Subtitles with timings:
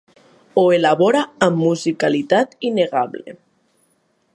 [0.61, 3.41] Ho elabora amb musicalitat innegable.